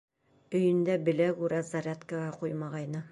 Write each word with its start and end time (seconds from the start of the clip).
Өйөндә 0.59 0.95
белә-күрә 1.09 1.59
зарядкаға 1.69 2.33
ҡуймағайны. 2.41 3.05